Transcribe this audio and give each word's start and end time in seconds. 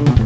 Shalom 0.00 0.16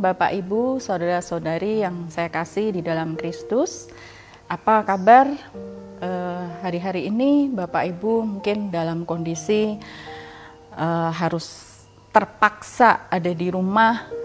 Bapak 0.00 0.32
Ibu, 0.32 0.80
saudara-saudari 0.80 1.84
yang 1.84 2.08
saya 2.08 2.32
kasih 2.32 2.72
di 2.72 2.80
dalam 2.80 3.12
Kristus. 3.12 3.92
Apa 4.48 4.88
kabar 4.88 5.28
eh, 6.00 6.44
hari-hari 6.64 7.12
ini 7.12 7.52
Bapak 7.52 7.92
Ibu 7.92 8.24
mungkin 8.24 8.72
dalam 8.72 9.04
kondisi 9.04 9.76
uh, 10.72 11.12
harus 11.12 11.76
terpaksa 12.08 13.04
ada 13.12 13.30
di 13.36 13.52
rumah, 13.52 14.23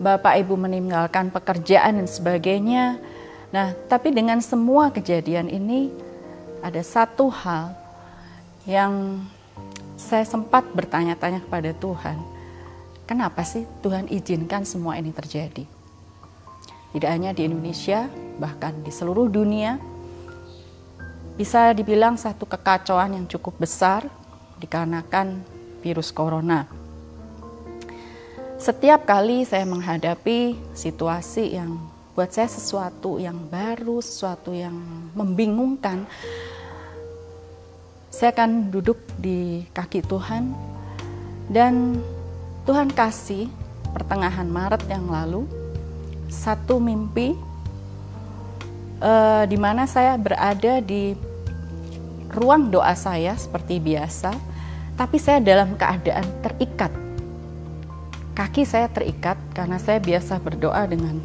Bapak 0.00 0.38
Ibu 0.40 0.54
meninggalkan 0.56 1.28
pekerjaan 1.28 2.00
dan 2.00 2.08
sebagainya. 2.08 3.00
Nah, 3.52 3.76
tapi 3.90 4.14
dengan 4.14 4.40
semua 4.40 4.88
kejadian 4.94 5.50
ini 5.52 5.92
ada 6.64 6.80
satu 6.80 7.28
hal 7.28 7.76
yang 8.64 9.24
saya 9.98 10.24
sempat 10.24 10.64
bertanya-tanya 10.72 11.44
kepada 11.44 11.74
Tuhan 11.76 12.32
Kenapa 13.12 13.42
sih 13.42 13.68
Tuhan 13.82 14.06
izinkan 14.08 14.64
semua 14.64 14.96
ini 14.96 15.10
terjadi? 15.10 15.68
Tidak 16.96 17.10
hanya 17.12 17.36
di 17.36 17.44
Indonesia, 17.44 18.08
bahkan 18.40 18.78
di 18.80 18.88
seluruh 18.88 19.26
dunia, 19.28 19.76
bisa 21.36 21.76
dibilang 21.76 22.16
satu 22.16 22.48
kekacauan 22.48 23.12
yang 23.20 23.26
cukup 23.28 23.60
besar 23.60 24.08
dikarenakan 24.64 25.44
virus 25.84 26.08
corona. 26.08 26.64
Setiap 28.62 29.10
kali 29.10 29.42
saya 29.42 29.66
menghadapi 29.66 30.54
situasi 30.70 31.58
yang 31.58 31.82
buat 32.14 32.30
saya 32.30 32.46
sesuatu 32.46 33.18
yang 33.18 33.34
baru, 33.50 33.98
sesuatu 33.98 34.54
yang 34.54 34.78
membingungkan, 35.18 36.06
saya 38.06 38.30
akan 38.30 38.70
duduk 38.70 39.02
di 39.18 39.66
kaki 39.74 40.06
Tuhan 40.06 40.54
dan 41.50 41.98
Tuhan 42.62 42.94
kasih 42.94 43.50
pertengahan 43.90 44.46
Maret 44.46 44.86
yang 44.86 45.10
lalu 45.10 45.42
satu 46.30 46.78
mimpi 46.78 47.34
uh, 49.02 49.42
di 49.42 49.58
mana 49.58 49.90
saya 49.90 50.14
berada 50.14 50.78
di 50.78 51.18
ruang 52.30 52.70
doa 52.70 52.94
saya 52.94 53.34
seperti 53.34 53.82
biasa, 53.82 54.30
tapi 54.94 55.18
saya 55.18 55.42
dalam 55.42 55.74
keadaan 55.74 56.30
terikat. 56.46 57.01
Kaki 58.42 58.66
saya 58.66 58.90
terikat 58.90 59.38
karena 59.54 59.78
saya 59.78 60.02
biasa 60.02 60.42
berdoa 60.42 60.82
dengan 60.90 61.22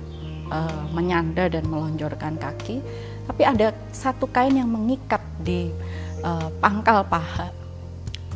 uh, 0.53 0.85
menyanda 0.93 1.49
dan 1.49 1.65
melonjorkan 1.65 2.37
kaki, 2.37 2.77
tapi 3.25 3.41
ada 3.41 3.73
satu 3.89 4.29
kain 4.29 4.53
yang 4.53 4.69
mengikat 4.69 5.25
di 5.41 5.73
uh, 6.21 6.53
pangkal 6.61 7.01
paha. 7.09 7.49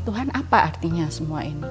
Tuhan, 0.02 0.34
apa 0.34 0.73
artinya 0.73 1.06
semua 1.14 1.46
ini? 1.46 1.62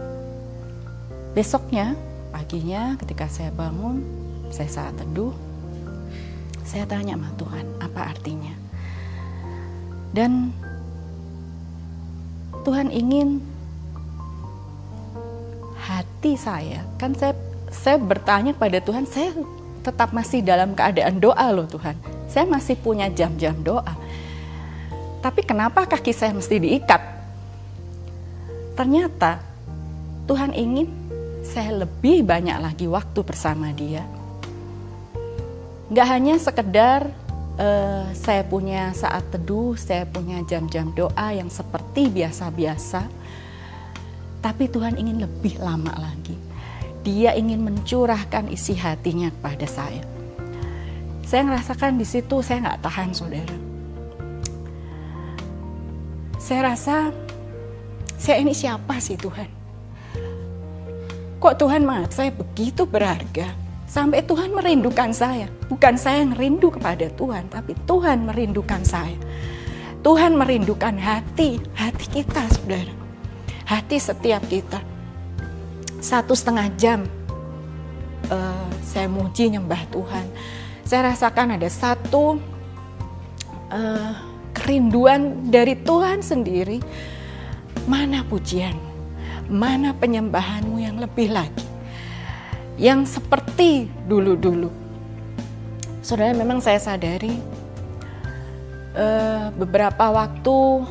Besoknya, 1.35 1.99
paginya 2.31 2.95
ketika 3.03 3.27
saya 3.27 3.51
bangun, 3.59 4.07
saya 4.55 4.71
saat 4.71 4.95
teduh, 4.95 5.35
saya 6.63 6.87
tanya 6.87 7.19
sama 7.19 7.35
Tuhan, 7.35 7.67
apa 7.83 8.01
artinya? 8.07 8.55
Dan 10.15 10.55
Tuhan 12.63 12.95
ingin 12.95 13.43
hati 16.21 16.37
saya, 16.37 16.85
kan 17.01 17.17
saya 17.17 17.33
saya 17.73 17.97
bertanya 17.97 18.53
pada 18.53 18.77
Tuhan, 18.77 19.09
saya 19.09 19.33
tetap 19.81 20.13
masih 20.13 20.45
dalam 20.45 20.77
keadaan 20.77 21.17
doa 21.17 21.49
loh 21.49 21.65
Tuhan. 21.65 21.97
Saya 22.29 22.45
masih 22.45 22.77
punya 22.77 23.09
jam-jam 23.09 23.57
doa. 23.65 23.97
Tapi 25.25 25.41
kenapa 25.49 25.89
kaki 25.89 26.13
saya 26.13 26.37
mesti 26.37 26.61
diikat? 26.61 27.01
Ternyata 28.77 29.41
Tuhan 30.29 30.53
ingin 30.53 30.93
saya 31.41 31.89
lebih 31.89 32.21
banyak 32.29 32.69
lagi 32.69 32.85
waktu 32.85 33.25
bersama 33.25 33.73
dia. 33.73 34.05
Gak 35.89 36.05
hanya 36.05 36.37
sekedar 36.37 37.09
uh, 37.57 38.13
saya 38.13 38.45
punya 38.45 38.93
saat 38.93 39.25
teduh, 39.33 39.73
saya 39.73 40.05
punya 40.05 40.45
jam-jam 40.45 40.93
doa 40.93 41.33
yang 41.33 41.49
seperti 41.49 42.13
biasa-biasa, 42.13 43.09
tapi 44.41 44.69
Tuhan 44.69 44.97
ingin 44.97 45.21
lebih 45.25 45.61
lama 45.61 45.93
lagi. 46.01 46.37
Dia 47.01 47.33
ingin 47.33 47.65
mencurahkan 47.65 48.49
isi 48.53 48.77
hatinya 48.77 49.33
kepada 49.33 49.65
saya. 49.65 50.05
Saya 51.25 51.47
merasakan 51.47 51.97
di 51.97 52.05
situ 52.05 52.43
saya 52.45 52.65
nggak 52.69 52.83
tahan, 52.85 53.09
saudara. 53.17 53.57
Saya 56.41 56.75
rasa 56.75 57.15
saya 58.21 58.37
ini 58.45 58.53
siapa 58.53 59.01
sih 59.01 59.17
Tuhan? 59.17 59.49
Kok 61.41 61.57
Tuhan 61.57 61.89
menganggap 61.89 62.13
saya 62.13 62.31
begitu 62.37 62.85
berharga? 62.85 63.49
Sampai 63.89 64.21
Tuhan 64.21 64.53
merindukan 64.53 65.09
saya. 65.17 65.49
Bukan 65.73 65.97
saya 65.97 66.21
yang 66.21 66.37
rindu 66.37 66.69
kepada 66.69 67.09
Tuhan, 67.17 67.49
tapi 67.49 67.73
Tuhan 67.89 68.29
merindukan 68.29 68.85
saya. 68.85 69.17
Tuhan 70.05 70.37
merindukan 70.37 71.01
hati, 71.01 71.65
hati 71.73 72.07
kita 72.13 72.45
saudara. 72.53 73.00
Hati 73.71 74.03
setiap 74.03 74.43
kita. 74.51 74.83
Satu 76.03 76.35
setengah 76.35 76.67
jam 76.75 77.07
uh, 78.27 78.67
saya 78.83 79.07
muji 79.07 79.55
nyembah 79.55 79.87
Tuhan. 79.95 80.27
Saya 80.83 81.15
rasakan 81.15 81.55
ada 81.55 81.71
satu 81.71 82.43
uh, 83.71 84.13
kerinduan 84.51 85.47
dari 85.55 85.79
Tuhan 85.79 86.19
sendiri. 86.19 86.83
Mana 87.87 88.27
pujian? 88.27 88.91
mana 89.51 89.91
penyembahanmu 89.99 90.79
yang 90.79 90.97
lebih 91.03 91.35
lagi. 91.35 91.67
Yang 92.79 93.21
seperti 93.21 93.91
dulu-dulu. 94.07 94.71
Saudara 96.01 96.33
memang 96.33 96.63
saya 96.65 96.81
sadari 96.81 97.35
uh, 98.97 99.53
beberapa 99.53 100.09
waktu 100.09 100.87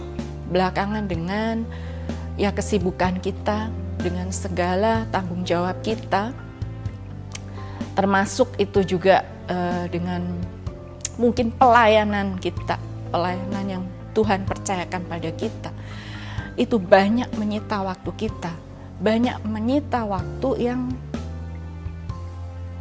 belakangan 0.54 1.08
dengan 1.10 1.66
ya 2.40 2.56
kesibukan 2.56 3.20
kita 3.20 3.68
dengan 4.00 4.32
segala 4.32 5.04
tanggung 5.12 5.44
jawab 5.44 5.76
kita 5.84 6.32
termasuk 8.00 8.56
itu 8.56 8.96
juga 8.96 9.28
uh, 9.52 9.86
dengan 9.92 10.24
mungkin 11.20 11.52
pelayanan 11.52 12.40
kita 12.40 12.80
pelayanan 13.12 13.66
yang 13.68 13.84
Tuhan 14.16 14.48
percayakan 14.48 15.04
pada 15.04 15.30
kita 15.36 15.70
itu 16.60 16.76
banyak 16.76 17.32
menyita 17.40 17.80
waktu 17.80 18.12
kita, 18.20 18.52
banyak 19.00 19.40
menyita 19.48 20.04
waktu 20.04 20.50
yang 20.60 20.92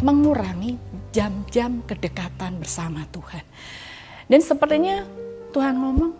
mengurangi 0.02 0.74
jam-jam 1.14 1.86
kedekatan 1.86 2.58
bersama 2.58 3.06
Tuhan. 3.14 3.46
Dan 4.26 4.42
sepertinya 4.42 5.06
Tuhan 5.54 5.78
ngomong, 5.78 6.10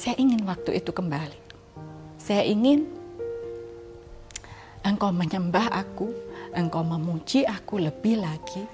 saya 0.00 0.16
ingin 0.16 0.40
waktu 0.48 0.80
itu 0.80 0.96
kembali. 0.96 1.43
Saya 2.24 2.40
ingin 2.48 2.88
engkau 4.80 5.12
menyembah 5.12 5.68
aku, 5.68 6.08
engkau 6.56 6.80
memuji 6.80 7.44
aku 7.44 7.84
lebih 7.84 8.24
lagi, 8.24 8.64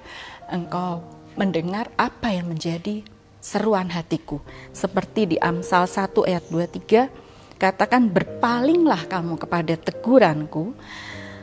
engkau 0.47 1.03
mendengar 1.35 1.91
apa 1.99 2.31
yang 2.31 2.47
menjadi 2.47 3.03
seruan 3.43 3.91
hatiku. 3.91 4.39
Seperti 4.71 5.35
di 5.35 5.37
Amsal 5.43 5.83
1 5.83 6.31
ayat 6.31 6.47
23, 6.47 7.11
Katakan 7.59 8.07
berpalinglah 8.07 9.05
kamu 9.05 9.35
kepada 9.37 9.75
teguranku. 9.77 10.71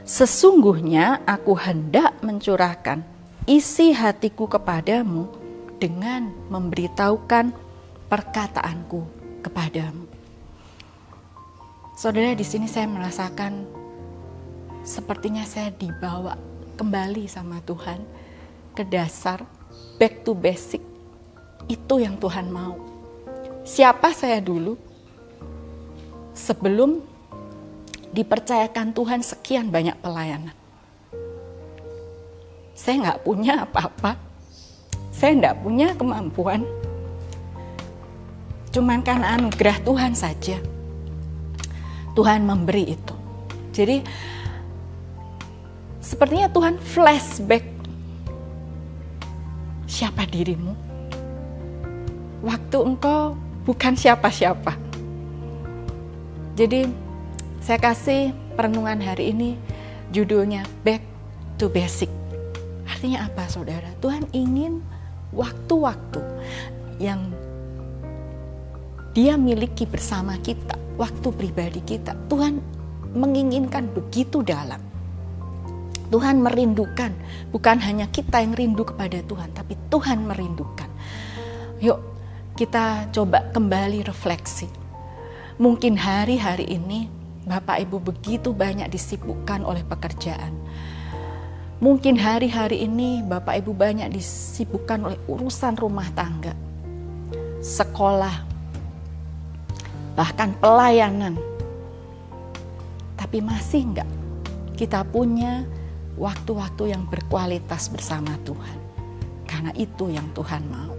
Sesungguhnya 0.02 1.20
aku 1.28 1.54
hendak 1.60 2.24
mencurahkan 2.24 3.04
isi 3.44 3.92
hatiku 3.92 4.48
kepadamu 4.48 5.28
dengan 5.76 6.32
memberitahukan 6.48 7.52
perkataanku 8.08 9.04
kepadamu. 9.44 10.07
Saudara, 11.98 12.30
di 12.30 12.46
sini 12.46 12.70
saya 12.70 12.86
merasakan 12.86 13.66
sepertinya 14.86 15.42
saya 15.42 15.74
dibawa 15.74 16.38
kembali 16.78 17.26
sama 17.26 17.58
Tuhan 17.66 17.98
ke 18.78 18.86
dasar, 18.86 19.42
back 19.98 20.22
to 20.22 20.30
basic. 20.30 20.78
Itu 21.66 21.98
yang 21.98 22.14
Tuhan 22.22 22.54
mau. 22.54 22.78
Siapa 23.66 24.14
saya 24.14 24.38
dulu? 24.38 24.78
sebelum 26.38 27.02
dipercayakan 28.14 28.94
Tuhan 28.94 29.20
sekian 29.26 29.74
banyak 29.74 29.98
pelayanan. 29.98 30.54
Saya 32.78 32.94
nggak 33.02 33.26
punya 33.26 33.66
apa-apa, 33.66 34.14
saya 35.10 35.34
nggak 35.34 35.58
punya 35.66 35.98
kemampuan, 35.98 36.62
cuman 38.70 39.02
kan 39.02 39.26
anugerah 39.26 39.82
Tuhan 39.82 40.14
saja. 40.14 40.77
Tuhan 42.18 42.42
memberi 42.42 42.98
itu. 42.98 43.14
Jadi 43.70 44.02
sepertinya 46.02 46.50
Tuhan 46.50 46.74
flashback 46.82 47.62
siapa 49.86 50.26
dirimu? 50.26 50.74
Waktu 52.42 52.78
engkau 52.82 53.38
bukan 53.62 53.94
siapa-siapa. 53.94 54.74
Jadi 56.58 56.90
saya 57.62 57.78
kasih 57.78 58.34
perenungan 58.58 58.98
hari 58.98 59.30
ini 59.30 59.54
judulnya 60.10 60.66
Back 60.82 61.06
to 61.54 61.70
Basic. 61.70 62.10
Artinya 62.90 63.30
apa 63.30 63.46
saudara? 63.46 63.94
Tuhan 64.02 64.26
ingin 64.34 64.82
waktu-waktu 65.30 66.18
yang 66.98 67.30
dia 69.18 69.34
miliki 69.34 69.82
bersama 69.82 70.38
kita, 70.38 70.78
waktu 70.94 71.34
pribadi 71.34 71.82
kita. 71.82 72.14
Tuhan 72.30 72.62
menginginkan 73.18 73.90
begitu 73.90 74.46
dalam. 74.46 74.78
Tuhan 76.14 76.38
merindukan, 76.38 77.10
bukan 77.50 77.82
hanya 77.82 78.06
kita 78.14 78.38
yang 78.38 78.54
rindu 78.54 78.86
kepada 78.86 79.18
Tuhan, 79.26 79.50
tapi 79.58 79.74
Tuhan 79.90 80.22
merindukan. 80.22 80.86
Yuk, 81.82 81.98
kita 82.54 83.10
coba 83.10 83.42
kembali 83.50 84.06
refleksi. 84.06 84.70
Mungkin 85.58 85.98
hari-hari 85.98 86.70
ini 86.70 87.10
Bapak 87.42 87.90
Ibu 87.90 87.98
begitu 87.98 88.54
banyak 88.54 88.86
disibukkan 88.86 89.66
oleh 89.66 89.82
pekerjaan. 89.82 90.54
Mungkin 91.82 92.14
hari-hari 92.22 92.86
ini 92.86 93.26
Bapak 93.26 93.66
Ibu 93.66 93.74
banyak 93.74 94.14
disibukkan 94.14 95.10
oleh 95.10 95.18
urusan 95.26 95.74
rumah 95.74 96.06
tangga, 96.14 96.54
sekolah, 97.58 98.47
bahkan 100.18 100.50
pelayanan. 100.58 101.38
Tapi 103.14 103.38
masih 103.38 103.86
enggak 103.86 104.10
kita 104.78 105.02
punya 105.02 105.66
waktu-waktu 106.14 106.94
yang 106.94 107.02
berkualitas 107.10 107.90
bersama 107.90 108.38
Tuhan. 108.46 108.78
Karena 109.42 109.74
itu 109.74 110.06
yang 110.06 110.30
Tuhan 110.38 110.62
mau. 110.70 110.94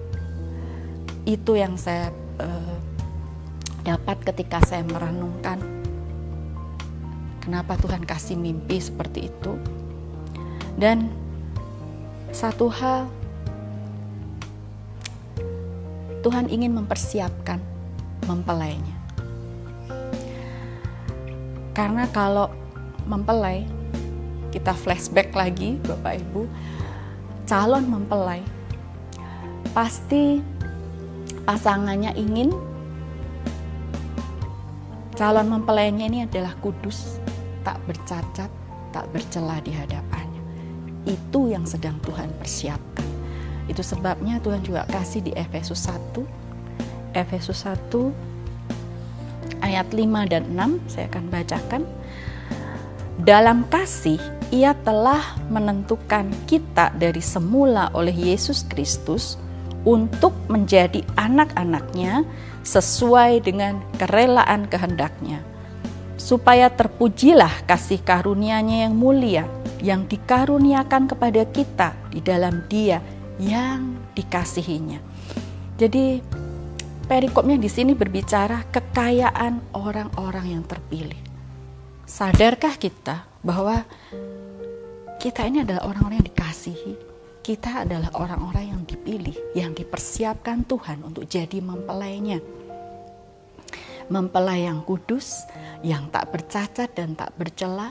Itu 1.24 1.56
yang 1.56 1.80
saya 1.80 2.12
uh, 2.44 2.78
dapat 3.88 4.20
ketika 4.28 4.60
saya 4.68 4.84
merenungkan 4.84 5.64
kenapa 7.40 7.80
Tuhan 7.80 8.04
kasih 8.04 8.36
mimpi 8.36 8.84
seperti 8.84 9.32
itu. 9.32 9.56
Dan 10.76 11.08
satu 12.36 12.68
hal 12.68 13.08
Tuhan 16.20 16.52
ingin 16.52 16.76
mempersiapkan 16.76 17.64
mempelainya. 18.28 18.99
Karena 21.80 22.04
kalau 22.12 22.52
mempelai 23.08 23.64
kita 24.52 24.76
flashback 24.76 25.32
lagi 25.32 25.80
Bapak 25.88 26.20
Ibu, 26.20 26.44
calon 27.48 27.88
mempelai 27.88 28.44
pasti 29.72 30.44
pasangannya 31.48 32.20
ingin 32.20 32.52
calon 35.16 35.48
mempelainya 35.48 36.12
ini 36.12 36.20
adalah 36.28 36.52
kudus, 36.60 37.24
tak 37.64 37.80
bercacat, 37.88 38.52
tak 38.92 39.08
bercela 39.16 39.64
di 39.64 39.72
hadapannya. 39.72 40.44
Itu 41.08 41.48
yang 41.48 41.64
sedang 41.64 41.96
Tuhan 42.04 42.28
persiapkan. 42.36 43.08
Itu 43.72 43.88
sebabnya 43.88 44.44
Tuhan 44.44 44.68
juga 44.68 44.84
kasih 44.92 45.24
di 45.24 45.32
Efesus 45.32 45.88
1 45.88 46.28
Efesus 47.16 47.64
1 47.64 47.88
ayat 49.62 49.90
5 49.92 50.32
dan 50.32 50.44
6 50.54 50.92
saya 50.92 51.06
akan 51.12 51.26
bacakan. 51.30 51.82
Dalam 53.20 53.68
kasih 53.68 54.20
ia 54.50 54.74
telah 54.82 55.22
menentukan 55.52 56.32
kita 56.50 56.90
dari 56.98 57.22
semula 57.22 57.92
oleh 57.94 58.16
Yesus 58.16 58.66
Kristus 58.66 59.38
untuk 59.86 60.34
menjadi 60.50 61.06
anak-anaknya 61.16 62.26
sesuai 62.66 63.46
dengan 63.46 63.80
kerelaan 63.96 64.68
kehendaknya, 64.68 65.40
supaya 66.20 66.68
terpujilah 66.68 67.64
kasih 67.68 68.02
karunia-Nya 68.04 68.90
yang 68.90 68.96
mulia 68.96 69.46
yang 69.80 70.04
dikaruniakan 70.12 71.08
kepada 71.08 71.48
kita 71.48 71.96
di 72.12 72.20
dalam 72.20 72.68
Dia 72.68 73.00
yang 73.40 73.96
dikasihinya. 74.12 75.00
Jadi 75.80 76.20
perikopnya 77.10 77.58
di 77.58 77.66
sini 77.66 77.98
berbicara 77.98 78.70
kekayaan 78.70 79.74
orang-orang 79.74 80.54
yang 80.54 80.64
terpilih. 80.70 81.18
Sadarkah 82.06 82.78
kita 82.78 83.26
bahwa 83.42 83.82
kita 85.18 85.50
ini 85.50 85.66
adalah 85.66 85.90
orang-orang 85.90 86.22
yang 86.22 86.30
dikasihi. 86.30 86.94
Kita 87.42 87.82
adalah 87.82 88.14
orang-orang 88.14 88.78
yang 88.78 88.82
dipilih, 88.86 89.34
yang 89.58 89.74
dipersiapkan 89.74 90.70
Tuhan 90.70 91.02
untuk 91.02 91.26
jadi 91.26 91.58
mempelainya. 91.58 92.46
Mempelai 94.14 94.70
yang 94.70 94.86
kudus, 94.86 95.50
yang 95.82 96.14
tak 96.14 96.30
bercacat 96.30 96.94
dan 96.94 97.18
tak 97.18 97.34
bercela, 97.42 97.90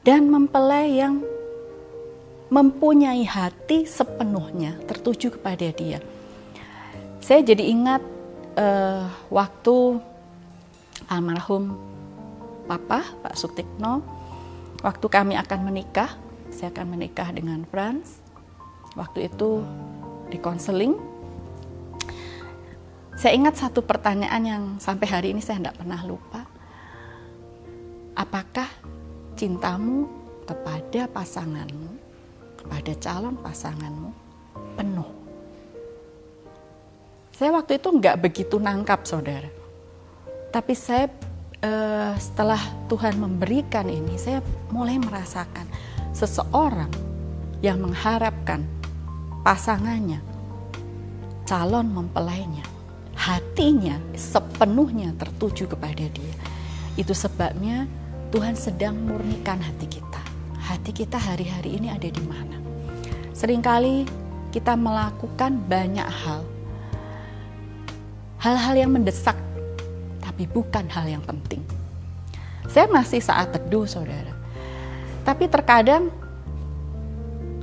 dan 0.00 0.24
mempelai 0.32 1.04
yang 1.04 1.20
mempunyai 2.48 3.28
hati 3.28 3.84
sepenuhnya 3.84 4.80
tertuju 4.88 5.36
kepada 5.36 5.68
Dia. 5.76 6.00
Saya 7.20 7.44
jadi 7.44 7.68
ingat 7.68 8.00
uh, 8.56 9.04
waktu 9.28 10.00
almarhum 11.04 11.76
Papa 12.64 13.04
Pak 13.20 13.36
Sutikno 13.36 14.00
waktu 14.80 15.06
kami 15.06 15.36
akan 15.36 15.68
menikah, 15.68 16.16
saya 16.48 16.72
akan 16.72 16.96
menikah 16.96 17.28
dengan 17.28 17.68
Franz. 17.68 18.24
Waktu 18.96 19.30
itu 19.30 19.62
di 20.32 20.38
konseling, 20.40 20.96
saya 23.14 23.36
ingat 23.36 23.60
satu 23.60 23.84
pertanyaan 23.84 24.42
yang 24.42 24.62
sampai 24.80 25.06
hari 25.06 25.28
ini 25.36 25.44
saya 25.44 25.60
tidak 25.60 25.76
pernah 25.76 26.00
lupa. 26.08 26.48
Apakah 28.16 28.66
cintamu 29.36 30.08
kepada 30.48 31.06
pasanganmu, 31.12 31.90
kepada 32.64 32.92
calon 32.96 33.36
pasanganmu 33.38 34.10
penuh? 34.74 35.19
Saya 37.40 37.56
waktu 37.56 37.80
itu 37.80 37.88
nggak 37.88 38.20
begitu 38.20 38.60
nangkap, 38.60 39.08
saudara. 39.08 39.48
Tapi 40.52 40.76
saya 40.76 41.08
uh, 41.64 42.12
setelah 42.20 42.60
Tuhan 42.92 43.16
memberikan 43.16 43.88
ini, 43.88 44.20
saya 44.20 44.44
mulai 44.68 45.00
merasakan 45.00 45.64
seseorang 46.12 46.92
yang 47.64 47.80
mengharapkan 47.80 48.60
pasangannya, 49.40 50.20
calon 51.48 51.88
mempelainya, 51.88 52.60
hatinya 53.16 53.96
sepenuhnya 54.12 55.16
tertuju 55.16 55.64
kepada 55.64 56.12
dia. 56.12 56.36
Itu 57.00 57.16
sebabnya 57.16 57.88
Tuhan 58.36 58.52
sedang 58.52 59.00
murnikan 59.00 59.64
hati 59.64 59.88
kita. 59.88 60.20
Hati 60.60 60.92
kita 60.92 61.16
hari-hari 61.16 61.80
ini 61.80 61.88
ada 61.88 62.04
di 62.04 62.20
mana? 62.20 62.60
Seringkali 63.32 64.04
kita 64.52 64.76
melakukan 64.76 65.56
banyak 65.64 66.04
hal. 66.04 66.59
Hal-hal 68.40 68.74
yang 68.74 68.90
mendesak 68.96 69.36
tapi 70.24 70.48
bukan 70.48 70.88
hal 70.88 71.04
yang 71.04 71.20
penting. 71.20 71.60
Saya 72.64 72.88
masih 72.88 73.20
saat 73.20 73.52
teduh, 73.52 73.84
saudara. 73.84 74.32
Tapi 75.20 75.44
terkadang 75.52 76.08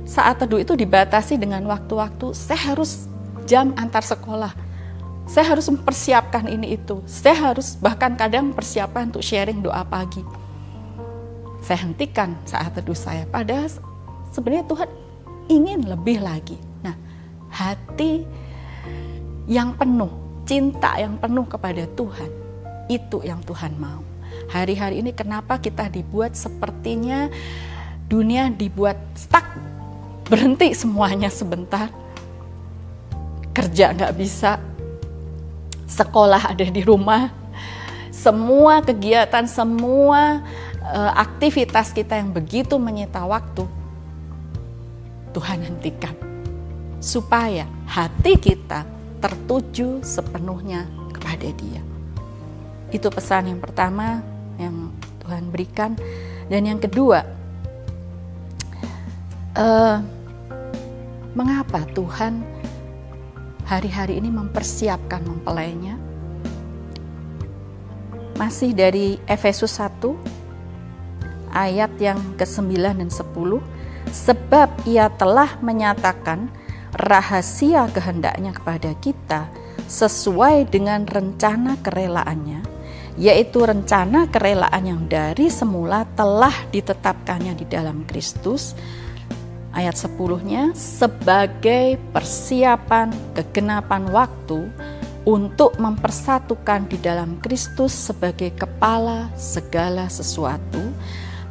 saat 0.06 0.38
teduh 0.38 0.62
itu 0.62 0.78
dibatasi 0.78 1.34
dengan 1.34 1.66
waktu-waktu. 1.66 2.30
Saya 2.30 2.70
harus 2.70 3.10
jam 3.50 3.74
antar 3.74 4.06
sekolah. 4.06 4.54
Saya 5.26 5.56
harus 5.56 5.66
mempersiapkan 5.66 6.46
ini 6.46 6.78
itu. 6.78 7.02
Saya 7.04 7.50
harus 7.50 7.74
bahkan 7.82 8.14
kadang 8.14 8.54
persiapan 8.54 9.10
untuk 9.10 9.26
sharing 9.26 9.58
doa 9.58 9.82
pagi. 9.82 10.22
Saya 11.66 11.82
hentikan 11.82 12.38
saat 12.46 12.72
teduh 12.78 12.94
saya. 12.94 13.26
Padahal 13.26 13.66
sebenarnya 14.30 14.64
Tuhan 14.70 14.88
ingin 15.50 15.88
lebih 15.88 16.22
lagi. 16.22 16.56
Nah, 16.80 16.94
hati 17.50 18.22
yang 19.48 19.74
penuh, 19.74 20.27
cinta 20.48 20.96
yang 20.96 21.20
penuh 21.20 21.44
kepada 21.44 21.84
Tuhan 21.92 22.32
itu 22.88 23.20
yang 23.20 23.44
Tuhan 23.44 23.76
mau. 23.76 24.00
Hari-hari 24.48 25.04
ini 25.04 25.12
kenapa 25.12 25.60
kita 25.60 25.92
dibuat 25.92 26.32
sepertinya 26.32 27.28
dunia 28.08 28.48
dibuat 28.48 28.96
stuck, 29.12 29.44
berhenti 30.24 30.72
semuanya 30.72 31.28
sebentar. 31.28 31.92
Kerja 33.52 33.92
nggak 33.92 34.16
bisa, 34.16 34.56
sekolah 35.84 36.56
ada 36.56 36.64
di 36.64 36.80
rumah, 36.80 37.28
semua 38.08 38.80
kegiatan, 38.80 39.44
semua 39.44 40.40
uh, 40.80 41.12
aktivitas 41.20 41.92
kita 41.92 42.16
yang 42.16 42.32
begitu 42.32 42.80
menyita 42.80 43.20
waktu, 43.28 43.68
Tuhan 45.36 45.60
hentikan. 45.60 46.16
Supaya 46.98 47.68
hati 47.84 48.34
kita 48.40 48.97
tertuju 49.18 50.02
sepenuhnya 50.02 50.86
kepada 51.14 51.48
dia. 51.54 51.82
Itu 52.88 53.12
pesan 53.12 53.52
yang 53.52 53.60
pertama 53.60 54.22
yang 54.56 54.90
Tuhan 55.22 55.52
berikan. 55.52 55.92
Dan 56.48 56.64
yang 56.64 56.80
kedua, 56.80 57.20
uh, 59.58 59.96
mengapa 61.36 61.84
Tuhan 61.92 62.40
hari-hari 63.68 64.16
ini 64.16 64.32
mempersiapkan 64.32 65.20
mempelainya? 65.20 66.00
Masih 68.40 68.72
dari 68.72 69.18
Efesus 69.26 69.76
1 69.76 70.14
ayat 71.52 71.90
yang 71.98 72.16
ke-9 72.38 72.70
dan 72.78 73.10
10 73.10 73.60
sebab 74.08 74.68
ia 74.88 75.10
telah 75.12 75.58
menyatakan 75.60 76.48
rahasia 76.94 77.88
kehendaknya 77.92 78.52
kepada 78.56 78.94
kita 78.98 79.48
sesuai 79.88 80.68
dengan 80.68 81.08
rencana 81.08 81.80
kerelaannya 81.80 82.78
yaitu 83.18 83.66
rencana 83.66 84.30
kerelaan 84.30 84.84
yang 84.86 85.02
dari 85.10 85.50
semula 85.50 86.06
telah 86.14 86.54
ditetapkannya 86.70 87.58
di 87.58 87.66
dalam 87.66 88.06
Kristus 88.06 88.78
ayat 89.74 89.98
10-nya 89.98 90.70
sebagai 90.78 91.98
persiapan 92.14 93.10
kegenapan 93.34 94.06
waktu 94.14 94.70
untuk 95.26 95.74
mempersatukan 95.82 96.86
di 96.86 96.96
dalam 97.02 97.42
Kristus 97.42 97.90
sebagai 97.90 98.54
kepala 98.54 99.34
segala 99.34 100.06
sesuatu 100.06 100.80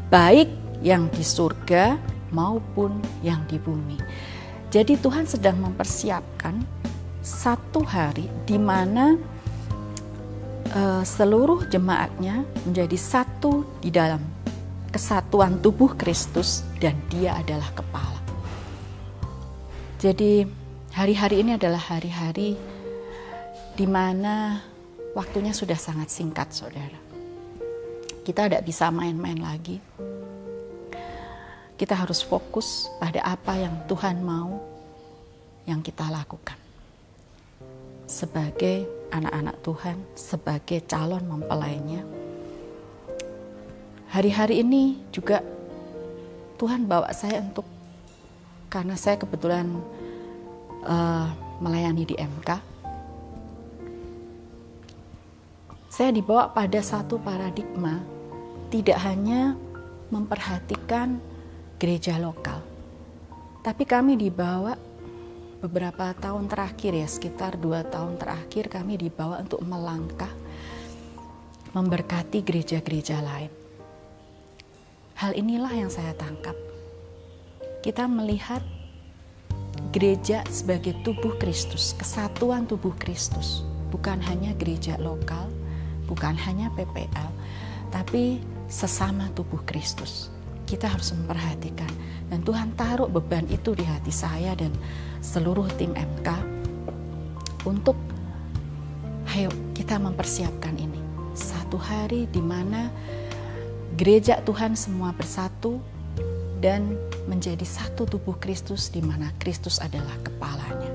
baik 0.08 0.48
yang 0.79 1.12
di 1.12 1.22
surga 1.22 2.00
maupun 2.32 2.96
yang 3.22 3.44
di 3.51 3.60
bumi. 3.60 4.00
Jadi 4.78 4.94
Tuhan 5.02 5.26
sedang 5.26 5.58
mempersiapkan 5.58 6.62
satu 7.26 7.82
hari 7.82 8.30
di 8.46 8.62
mana 8.62 9.18
uh, 10.70 11.02
seluruh 11.02 11.66
jemaatnya 11.66 12.46
menjadi 12.62 12.94
satu 12.94 13.66
di 13.82 13.90
dalam 13.90 14.22
kesatuan 14.94 15.58
tubuh 15.66 15.98
Kristus 15.98 16.62
dan 16.78 16.94
dia 17.10 17.34
adalah 17.42 17.74
kepala. 17.74 18.22
Jadi 19.98 20.46
hari-hari 20.94 21.42
ini 21.42 21.58
adalah 21.58 21.82
hari-hari 21.82 22.54
di 23.74 23.86
mana 23.90 24.62
waktunya 25.18 25.58
sudah 25.58 25.74
sangat 25.74 26.14
singkat 26.14 26.54
saudara. 26.54 27.02
Kita 28.22 28.46
tidak 28.46 28.62
bisa 28.62 28.94
main-main 28.94 29.42
lagi. 29.42 29.82
Kita 31.78 31.94
harus 31.94 32.26
fokus 32.26 32.90
pada 32.98 33.22
apa 33.22 33.54
yang 33.54 33.86
Tuhan 33.86 34.26
mau 34.26 34.58
yang 35.70 35.86
kita 35.86 36.10
lakukan. 36.10 36.58
Sebagai 38.10 38.90
anak-anak 39.14 39.62
Tuhan 39.62 39.98
sebagai 40.18 40.82
calon 40.90 41.22
mempelainya. 41.30 42.02
Hari-hari 44.10 44.66
ini 44.66 44.98
juga 45.14 45.46
Tuhan 46.58 46.90
bawa 46.90 47.14
saya 47.14 47.46
untuk 47.46 47.70
karena 48.74 48.98
saya 48.98 49.22
kebetulan 49.22 49.70
uh, 50.82 51.30
melayani 51.62 52.10
di 52.10 52.16
MK. 52.18 52.50
Saya 55.94 56.10
dibawa 56.10 56.50
pada 56.50 56.82
satu 56.82 57.22
paradigma 57.22 58.02
tidak 58.74 58.98
hanya 59.06 59.54
memperhatikan 60.10 61.22
gereja 61.78 62.18
lokal, 62.18 62.62
tapi 63.62 63.86
kami 63.86 64.18
dibawa 64.18 64.78
beberapa 65.58 66.14
tahun 66.14 66.46
terakhir 66.46 66.94
ya 66.94 67.08
sekitar 67.10 67.58
dua 67.58 67.82
tahun 67.86 68.22
terakhir 68.22 68.70
kami 68.70 68.98
dibawa 68.98 69.42
untuk 69.42 69.62
melangkah 69.66 70.30
memberkati 71.74 72.42
gereja-gereja 72.46 73.22
lain. 73.22 73.52
Hal 75.18 75.34
inilah 75.34 75.74
yang 75.74 75.90
saya 75.90 76.14
tangkap. 76.14 76.54
Kita 77.82 78.06
melihat 78.06 78.62
gereja 79.90 80.46
sebagai 80.50 80.94
tubuh 81.02 81.38
Kristus, 81.42 81.98
kesatuan 81.98 82.70
tubuh 82.70 82.94
Kristus, 82.98 83.66
bukan 83.90 84.22
hanya 84.22 84.54
gereja 84.58 84.98
lokal, 85.02 85.50
bukan 86.06 86.38
hanya 86.38 86.70
PPL, 86.78 87.30
tapi 87.90 88.42
sesama 88.70 89.30
tubuh 89.34 89.62
Kristus. 89.66 90.30
Kita 90.68 90.92
harus 90.92 91.16
memperhatikan 91.16 91.88
dan 92.28 92.44
Tuhan 92.44 92.76
taruh 92.76 93.08
beban 93.08 93.48
itu 93.48 93.72
di 93.72 93.88
hati 93.88 94.12
saya 94.12 94.52
dan 94.52 94.76
seluruh 95.24 95.64
tim 95.80 95.96
MK 95.96 96.28
untuk 97.64 97.96
ayo 99.32 99.48
kita 99.72 99.96
mempersiapkan 99.96 100.76
ini. 100.76 101.00
Satu 101.32 101.80
hari 101.80 102.28
di 102.28 102.44
mana 102.44 102.92
gereja 103.96 104.44
Tuhan 104.44 104.76
semua 104.76 105.16
bersatu 105.16 105.80
dan 106.60 107.00
menjadi 107.32 107.64
satu 107.64 108.04
tubuh 108.04 108.36
Kristus 108.36 108.92
di 108.92 109.00
mana 109.00 109.32
Kristus 109.40 109.80
adalah 109.80 110.20
kepalanya. 110.20 110.92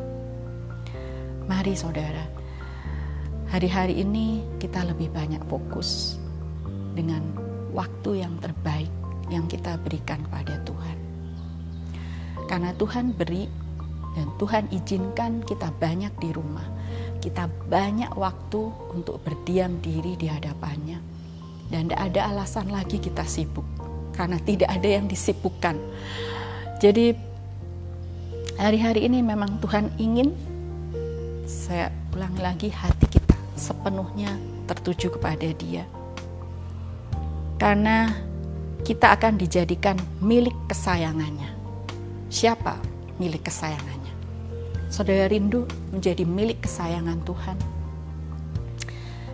Mari 1.49 1.73
saudara, 1.73 2.29
hari-hari 3.49 4.05
ini 4.05 4.45
kita 4.61 4.85
lebih 4.85 5.09
banyak 5.17 5.41
fokus 5.49 6.21
dengan 6.93 7.25
waktu 7.73 8.21
yang 8.21 8.37
terbaik 8.43 9.02
yang 9.33 9.49
kita 9.49 9.81
berikan 9.81 10.21
pada 10.29 10.61
Tuhan. 10.69 10.97
Karena 12.53 12.77
Tuhan 12.77 13.17
beri 13.17 13.49
dan 14.13 14.29
Tuhan 14.37 14.69
izinkan 14.69 15.41
kita 15.49 15.73
banyak 15.81 16.13
di 16.21 16.31
rumah. 16.37 16.69
Kita 17.23 17.49
banyak 17.49 18.13
waktu 18.19 18.63
untuk 18.93 19.25
berdiam 19.25 19.81
diri 19.81 20.21
di 20.21 20.29
hadapannya. 20.29 21.01
Dan 21.73 21.89
tidak 21.89 22.13
ada 22.13 22.21
alasan 22.29 22.69
lagi 22.69 23.01
kita 23.01 23.25
sibuk. 23.25 23.65
Karena 24.13 24.37
tidak 24.45 24.69
ada 24.69 24.85
yang 24.85 25.09
disibukkan. 25.09 25.81
Jadi 26.77 27.17
hari-hari 28.61 29.09
ini 29.09 29.25
memang 29.25 29.57
Tuhan 29.65 29.89
ingin 29.97 30.37
saya 31.49 31.89
ulang 32.13 32.37
lagi 32.37 32.69
hati 32.69 33.09
kita 33.09 33.39
sepenuhnya 33.57 34.37
tertuju 34.69 35.17
kepada 35.17 35.49
dia. 35.57 35.89
Karena 37.57 38.11
kita 38.83 39.15
akan 39.15 39.39
dijadikan 39.39 39.95
milik 40.19 40.55
kesayangannya. 40.67 41.51
Siapa 42.33 42.79
milik 43.23 43.47
kesayangannya? 43.47 44.03
saudara 44.93 45.25
rindu 45.25 45.65
menjadi 45.89 46.29
milik 46.29 46.69
kesayangan 46.69 47.25
Tuhan. 47.25 47.57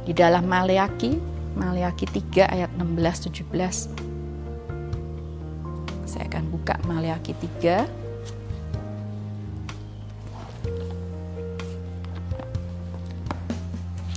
Di 0.06 0.14
dalam 0.14 0.46
Maleaki, 0.46 1.18
Maleaki 1.58 2.06
3 2.06 2.46
ayat 2.46 2.70
16 2.78 3.42
17. 3.42 3.90
Saya 6.06 6.24
akan 6.30 6.44
buka 6.54 6.78
Maleaki 6.86 7.34
3 7.34 7.84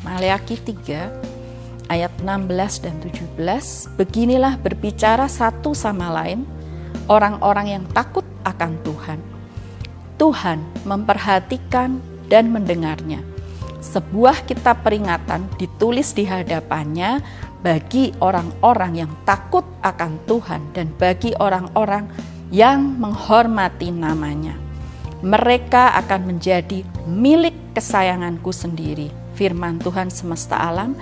Maleaki 0.05 0.55
3 0.61 1.30
ayat 1.91 2.15
16 2.23 2.87
dan 2.87 2.95
17 3.03 3.99
Beginilah 3.99 4.55
berbicara 4.55 5.27
satu 5.27 5.75
sama 5.75 6.07
lain 6.07 6.47
orang-orang 7.11 7.75
yang 7.75 7.83
takut 7.91 8.23
akan 8.47 8.79
Tuhan 8.87 9.19
Tuhan 10.21 10.61
memperhatikan 10.85 11.97
dan 12.29 12.53
mendengarnya. 12.53 13.25
Sebuah 13.81 14.45
kitab 14.45 14.85
peringatan 14.85 15.49
ditulis 15.57 16.13
di 16.13 16.29
hadapannya 16.29 17.25
bagi 17.65 18.13
orang-orang 18.21 19.01
yang 19.01 19.11
takut 19.25 19.65
akan 19.81 20.21
Tuhan 20.29 20.77
dan 20.77 20.93
bagi 20.93 21.33
orang-orang 21.41 22.05
yang 22.53 23.01
menghormati 23.01 23.89
namanya. 23.89 24.53
Mereka 25.25 25.97
akan 26.05 26.37
menjadi 26.37 26.85
milik 27.09 27.73
kesayanganku 27.73 28.53
sendiri. 28.53 29.09
Firman 29.33 29.81
Tuhan 29.81 30.13
semesta 30.13 30.61
alam, 30.61 30.93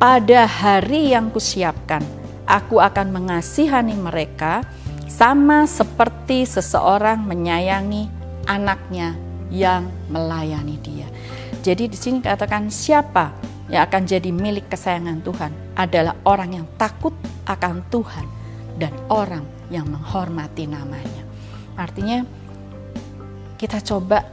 pada 0.00 0.48
hari 0.48 1.12
yang 1.12 1.28
kusiapkan, 1.28 2.00
aku 2.48 2.80
akan 2.80 3.12
mengasihani 3.12 3.92
mereka 4.00 4.64
sama 5.04 5.68
seperti 5.68 6.48
seseorang 6.48 7.20
menyayangi 7.20 8.08
anaknya 8.48 9.12
yang 9.52 9.92
melayani 10.08 10.80
dia. 10.80 11.04
Jadi 11.60 11.92
di 11.92 11.98
sini 12.00 12.24
katakan 12.24 12.72
siapa 12.72 13.36
yang 13.68 13.84
akan 13.84 14.08
jadi 14.08 14.32
milik 14.32 14.72
kesayangan 14.72 15.20
Tuhan 15.20 15.52
adalah 15.76 16.16
orang 16.24 16.64
yang 16.64 16.66
takut 16.80 17.12
akan 17.44 17.84
Tuhan 17.92 18.24
dan 18.80 18.96
orang 19.12 19.44
yang 19.68 19.84
menghormati 19.84 20.64
namanya. 20.64 21.28
Artinya 21.76 22.24
kita 23.60 23.84
coba 23.84 24.24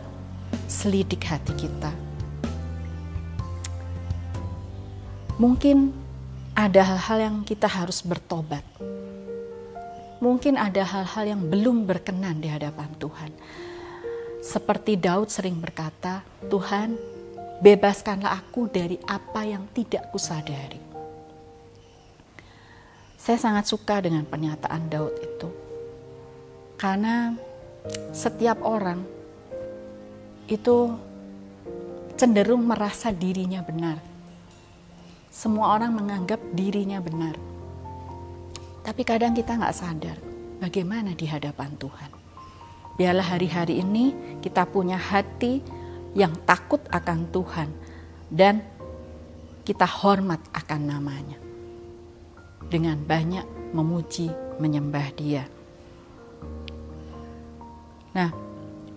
selidik 0.71 1.27
hati 1.27 1.51
kita. 1.59 2.06
Mungkin 5.37 5.93
ada 6.57 6.81
hal-hal 6.81 7.17
yang 7.21 7.37
kita 7.45 7.69
harus 7.69 8.01
bertobat. 8.01 8.65
Mungkin 10.17 10.57
ada 10.57 10.81
hal-hal 10.81 11.37
yang 11.37 11.41
belum 11.45 11.85
berkenan 11.85 12.41
di 12.41 12.49
hadapan 12.49 12.89
Tuhan 12.97 13.31
seperti 14.47 14.95
Daud 14.95 15.27
sering 15.27 15.59
berkata, 15.59 16.23
Tuhan, 16.47 16.95
bebaskanlah 17.59 18.31
aku 18.31 18.71
dari 18.71 18.95
apa 19.03 19.43
yang 19.43 19.67
tidak 19.75 20.07
kusadari. 20.07 20.79
Saya 23.19 23.35
sangat 23.43 23.67
suka 23.67 23.99
dengan 23.99 24.23
pernyataan 24.23 24.87
Daud 24.87 25.13
itu. 25.19 25.49
Karena 26.79 27.35
setiap 28.15 28.63
orang 28.63 29.03
itu 30.47 30.95
cenderung 32.15 32.63
merasa 32.63 33.11
dirinya 33.11 33.59
benar. 33.59 33.99
Semua 35.27 35.75
orang 35.75 35.93
menganggap 35.93 36.39
dirinya 36.55 36.97
benar. 37.03 37.35
Tapi 38.81 39.01
kadang 39.03 39.35
kita 39.35 39.59
nggak 39.59 39.75
sadar 39.75 40.17
bagaimana 40.63 41.11
di 41.13 41.27
hadapan 41.27 41.75
Tuhan. 41.75 42.11
Biarlah 42.97 43.37
hari-hari 43.37 43.83
ini 43.83 44.15
kita 44.41 44.65
punya 44.65 44.97
hati 44.97 45.61
yang 46.17 46.33
takut 46.47 46.81
akan 46.89 47.29
Tuhan 47.29 47.69
dan 48.31 48.63
kita 49.67 49.85
hormat 49.85 50.39
akan 50.55 50.81
namanya. 50.87 51.37
Dengan 52.67 52.97
banyak 52.99 53.75
memuji, 53.75 54.31
menyembah 54.59 55.07
dia. 55.13 55.43
Nah, 58.15 58.31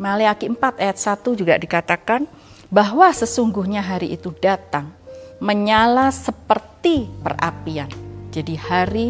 Maliaki 0.00 0.48
4 0.48 0.80
ayat 0.80 0.96
1 0.96 1.36
juga 1.36 1.60
dikatakan 1.60 2.24
bahwa 2.72 3.10
sesungguhnya 3.12 3.84
hari 3.84 4.16
itu 4.16 4.32
datang 4.40 4.96
menyala 5.40 6.12
seperti 6.12 7.08
perapian. 7.24 7.88
Jadi 8.30 8.54
hari 8.60 9.08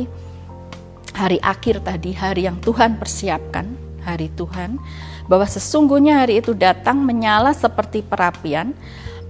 hari 1.12 1.42
akhir 1.42 1.82
tadi, 1.84 2.14
hari 2.14 2.46
yang 2.46 2.62
Tuhan 2.62 2.96
persiapkan, 2.96 3.66
hari 4.06 4.30
Tuhan, 4.38 4.78
bahwa 5.26 5.44
sesungguhnya 5.44 6.24
hari 6.24 6.40
itu 6.40 6.54
datang 6.56 7.02
menyala 7.02 7.52
seperti 7.52 8.00
perapian, 8.00 8.72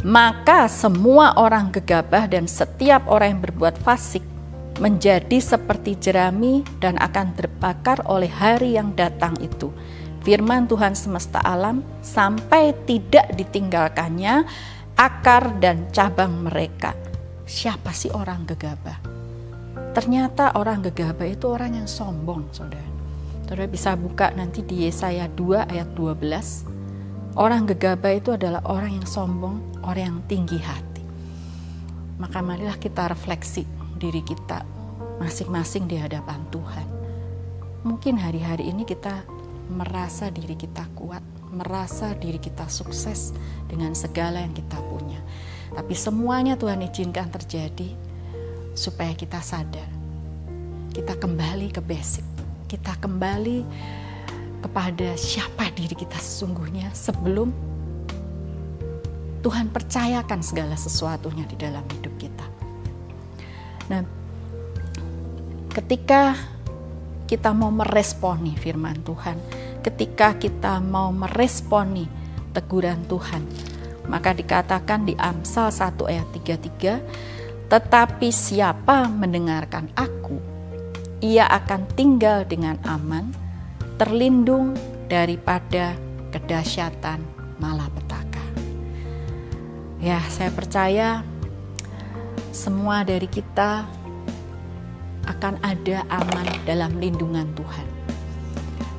maka 0.04 0.69
semua 0.69 1.35
orang 1.40 1.73
gegabah 1.73 2.28
dan 2.28 2.47
setiap 2.47 3.09
orang 3.09 3.37
yang 3.37 3.42
berbuat 3.49 3.80
fasik 3.80 4.23
menjadi 4.78 5.40
seperti 5.40 5.97
jerami 5.99 6.64
dan 6.80 6.97
akan 6.97 7.37
terbakar 7.37 8.00
oleh 8.09 8.30
hari 8.33 8.80
yang 8.80 8.97
datang 8.97 9.37
itu 9.45 9.69
firman 10.21 10.69
Tuhan 10.69 10.92
semesta 10.92 11.40
alam 11.40 11.80
sampai 12.04 12.76
tidak 12.85 13.33
ditinggalkannya 13.37 14.45
akar 15.00 15.57
dan 15.64 15.88
cabang 15.97 16.45
mereka. 16.45 16.92
Siapa 17.49 17.88
sih 17.97 18.12
orang 18.12 18.45
gegabah? 18.45 19.00
Ternyata 19.97 20.52
orang 20.61 20.85
gegabah 20.85 21.25
itu 21.25 21.49
orang 21.49 21.73
yang 21.73 21.88
sombong, 21.88 22.52
saudara. 22.52 22.85
Saudara 23.49 23.64
bisa 23.64 23.97
buka 23.97 24.28
nanti 24.37 24.61
di 24.61 24.85
Yesaya 24.85 25.25
2 25.33 25.73
ayat 25.73 25.97
12. 25.97 27.33
Orang 27.33 27.64
gegabah 27.64 28.12
itu 28.12 28.37
adalah 28.37 28.61
orang 28.69 29.00
yang 29.00 29.09
sombong, 29.09 29.80
orang 29.88 30.04
yang 30.04 30.21
tinggi 30.28 30.61
hati. 30.61 31.00
Maka 32.21 32.45
marilah 32.45 32.76
kita 32.76 33.09
refleksi 33.09 33.64
diri 33.97 34.21
kita 34.21 34.69
masing-masing 35.16 35.88
di 35.88 35.97
hadapan 35.97 36.45
Tuhan. 36.52 36.87
Mungkin 37.88 38.21
hari-hari 38.21 38.69
ini 38.69 38.85
kita 38.85 39.25
merasa 39.70 40.28
diri 40.28 40.58
kita 40.58 40.84
kuat, 40.98 41.22
merasa 41.54 42.12
diri 42.18 42.42
kita 42.42 42.66
sukses 42.66 43.30
dengan 43.70 43.94
segala 43.94 44.42
yang 44.42 44.52
kita 44.52 44.76
punya. 44.90 45.22
Tapi 45.70 45.94
semuanya 45.94 46.58
Tuhan 46.58 46.82
izinkan 46.82 47.30
terjadi 47.30 47.94
supaya 48.74 49.14
kita 49.14 49.38
sadar. 49.38 49.86
Kita 50.90 51.14
kembali 51.14 51.70
ke 51.70 51.78
basic. 51.78 52.26
Kita 52.66 52.98
kembali 52.98 53.62
kepada 54.60 55.16
siapa 55.16 55.70
diri 55.72 55.94
kita 55.96 56.18
sesungguhnya 56.18 56.92
sebelum 56.92 57.54
Tuhan 59.40 59.72
percayakan 59.72 60.44
segala 60.44 60.76
sesuatunya 60.76 61.48
di 61.48 61.56
dalam 61.56 61.80
hidup 61.88 62.12
kita. 62.20 62.46
Nah, 63.88 64.04
ketika 65.72 66.36
kita 67.30 67.54
mau 67.54 67.70
meresponi 67.70 68.58
firman 68.58 69.06
Tuhan, 69.06 69.38
ketika 69.87 70.34
kita 70.34 70.82
mau 70.82 71.14
meresponi 71.14 72.10
teguran 72.50 73.06
Tuhan, 73.06 73.46
maka 74.10 74.34
dikatakan 74.34 75.06
di 75.06 75.14
Amsal 75.14 75.70
1 75.70 76.10
ayat 76.10 76.26
33, 76.34 77.71
tetapi 77.71 78.34
siapa 78.34 79.06
mendengarkan 79.06 79.95
aku, 79.95 80.43
ia 81.23 81.47
akan 81.47 81.86
tinggal 81.95 82.43
dengan 82.43 82.75
aman, 82.82 83.30
terlindung 83.95 84.75
daripada 85.06 85.95
kedahsyatan 86.34 87.23
malapetaka. 87.62 88.43
Ya, 90.02 90.19
saya 90.34 90.50
percaya 90.50 91.23
semua 92.50 93.06
dari 93.06 93.30
kita 93.30 94.00
akan 95.30 95.62
ada 95.62 96.02
aman 96.10 96.47
dalam 96.66 96.99
lindungan 96.99 97.47
Tuhan. 97.54 97.86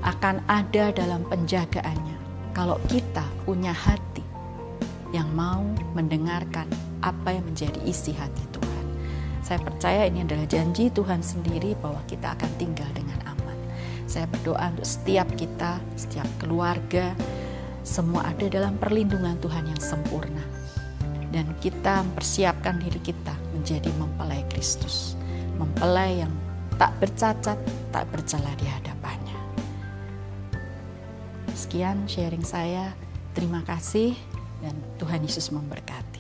Akan 0.02 0.40
ada 0.48 0.96
dalam 0.96 1.28
penjagaannya. 1.28 2.16
Kalau 2.56 2.80
kita 2.88 3.28
punya 3.44 3.76
hati 3.76 4.24
yang 5.12 5.28
mau 5.36 5.64
mendengarkan 5.92 6.72
apa 7.04 7.36
yang 7.36 7.44
menjadi 7.44 7.80
isi 7.84 8.16
hati 8.16 8.48
Tuhan. 8.56 8.86
Saya 9.44 9.60
percaya 9.60 10.08
ini 10.08 10.24
adalah 10.24 10.48
janji 10.48 10.88
Tuhan 10.88 11.20
sendiri 11.20 11.76
bahwa 11.84 12.00
kita 12.08 12.32
akan 12.40 12.52
tinggal 12.56 12.88
dengan 12.96 13.20
aman. 13.28 13.58
Saya 14.08 14.24
berdoa 14.32 14.72
untuk 14.72 14.88
setiap 14.88 15.28
kita, 15.36 15.84
setiap 16.00 16.28
keluarga, 16.40 17.12
semua 17.84 18.32
ada 18.32 18.48
dalam 18.48 18.80
perlindungan 18.80 19.36
Tuhan 19.44 19.68
yang 19.68 19.82
sempurna. 19.84 20.44
Dan 21.32 21.48
kita 21.64 22.04
mempersiapkan 22.08 22.80
diri 22.80 23.00
kita 23.00 23.36
menjadi 23.56 23.88
mempelai 24.00 24.44
Kristus 24.52 25.21
mempelai 25.62 26.26
yang 26.26 26.34
tak 26.82 26.98
bercacat, 26.98 27.58
tak 27.94 28.04
bercela 28.10 28.50
di 28.58 28.66
hadapannya. 28.66 29.38
Sekian 31.54 32.10
sharing 32.10 32.42
saya. 32.42 32.98
Terima 33.32 33.64
kasih 33.64 34.12
dan 34.60 34.76
Tuhan 35.00 35.24
Yesus 35.24 35.56
memberkati. 35.56 36.11